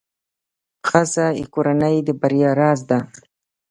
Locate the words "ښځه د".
0.87-1.39